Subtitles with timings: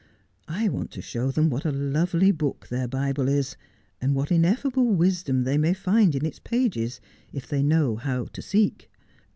[0.47, 3.55] I want to show them what a lovely book their Bible is,
[4.01, 6.99] and what ineffable wisdom they may find in its pages
[7.31, 8.89] if they know how to seek.